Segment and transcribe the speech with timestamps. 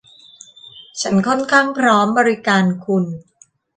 [1.01, 3.05] ฉันค่อนข้างพร้อมบริการคุณ